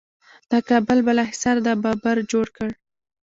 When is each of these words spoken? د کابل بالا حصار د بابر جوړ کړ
د 0.51 0.53
کابل 0.69 0.97
بالا 1.05 1.23
حصار 1.31 1.57
د 1.65 1.67
بابر 1.83 2.17
جوړ 2.31 2.45
کړ 2.57 2.69